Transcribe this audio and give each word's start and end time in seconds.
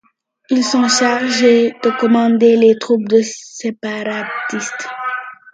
Ils 0.49 0.63
sont 0.63 0.87
chargés 0.87 1.75
de 1.83 1.91
commander 1.99 2.55
les 2.57 2.75
troupes 2.79 3.07
des 3.07 3.21
Séparatistes. 3.21 4.87